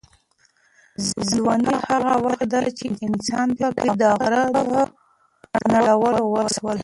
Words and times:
ځواني 1.29 1.75
هغه 1.89 2.13
وخت 2.25 2.45
ده 2.53 2.61
چې 2.77 2.85
انسان 3.07 3.47
پکې 3.57 3.89
د 4.01 4.03
غره 4.19 4.43
د 4.55 4.59
نړولو 5.73 6.21
وس 6.33 6.55
لري. 6.65 6.79